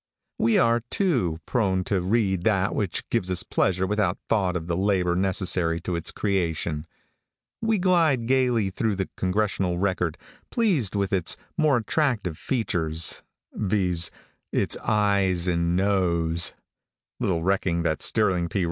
We 0.39 0.57
are 0.57 0.79
too 0.89 1.37
prone 1.45 1.83
to 1.83 2.01
read 2.01 2.41
that 2.41 2.73
which 2.73 3.07
gives 3.11 3.29
us 3.29 3.43
pleasure 3.43 3.85
without 3.85 4.17
thought 4.29 4.55
of 4.57 4.65
the 4.65 4.75
labor 4.75 5.15
necessary 5.15 5.79
to 5.81 5.95
its 5.95 6.09
creation. 6.09 6.87
We 7.61 7.77
glide 7.77 8.25
gaily 8.25 8.71
through 8.71 8.95
the 8.95 9.11
Congressional 9.15 9.77
Record, 9.77 10.17
pleased 10.49 10.95
with 10.95 11.13
its 11.13 11.37
more 11.55 11.77
attractive 11.77 12.39
features, 12.39 13.21
viz: 13.53 14.09
its 14.51 14.75
ayes 14.77 15.47
and 15.47 15.75
noes 15.75 16.53
little 17.19 17.43
recking 17.43 17.83
that 17.83 18.01
Sterling 18.01 18.49
P. 18.49 18.59